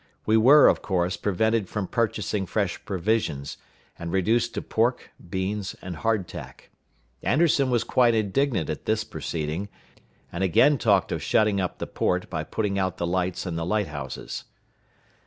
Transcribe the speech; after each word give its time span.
We 0.25 0.35
were, 0.35 0.67
of 0.67 0.81
course, 0.81 1.15
prevented 1.15 1.69
from 1.69 1.85
purchasing 1.87 2.47
fresh 2.47 2.83
provisions, 2.85 3.57
and 3.99 4.11
reduced 4.11 4.55
to 4.55 4.61
pork, 4.63 5.11
beans, 5.29 5.75
and 5.79 5.97
hard 5.97 6.27
tack. 6.27 6.71
Anderson 7.21 7.69
was 7.69 7.83
quite 7.83 8.15
indignant 8.15 8.67
at 8.71 8.85
this 8.85 9.03
proceeding, 9.03 9.69
and 10.31 10.43
again 10.43 10.79
talked 10.79 11.11
of 11.11 11.21
shutting 11.21 11.61
up 11.61 11.77
the 11.77 11.85
port 11.85 12.31
by 12.31 12.43
putting 12.43 12.79
out 12.79 12.97
the 12.97 13.05
lights 13.05 13.45
in 13.45 13.57
the 13.57 13.63
light 13.63 13.89
houses. 13.89 14.45